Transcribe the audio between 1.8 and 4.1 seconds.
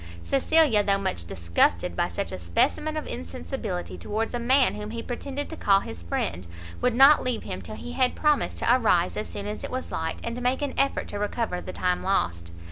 by such a specimen of insensibility